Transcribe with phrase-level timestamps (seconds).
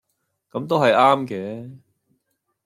[0.51, 1.77] 噉都係啱嘅